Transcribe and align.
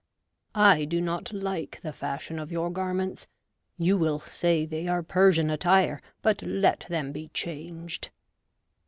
'I 0.73 0.85
do 0.85 0.99
not 0.99 1.31
like 1.31 1.79
the 1.83 1.93
fashion 1.93 2.39
of 2.39 2.51
your 2.51 2.71
garments— 2.71 3.27
you 3.77 3.99
will 3.99 4.17
say, 4.17 4.65
they 4.65 4.87
are 4.87 5.03
Persian 5.03 5.51
attire, 5.51 6.01
but 6.23 6.41
let 6.41 6.87
them 6.89 7.11
be 7.11 7.27
changed.' 7.35 8.09